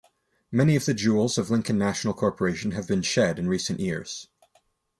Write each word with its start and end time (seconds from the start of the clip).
Many 0.51 0.75
of 0.75 0.85
the 0.85 0.95
jewels 0.95 1.37
of 1.37 1.51
Lincoln 1.51 1.77
National 1.77 2.15
Corporation 2.15 2.71
have 2.71 2.87
been 2.87 3.03
shed 3.03 3.37
in 3.37 3.47
recent 3.47 3.79
years. 3.79 4.29